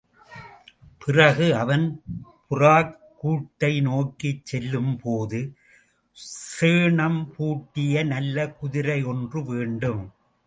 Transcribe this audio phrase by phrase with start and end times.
[0.97, 1.83] பிறகு அவன்
[2.49, 5.39] புறாக்கூட்டை நோக்கிச் செல்லும்போது,
[6.53, 10.03] சேணம் பூட்டிய நல்ல குதிரை ஒன்று வேண்டும்.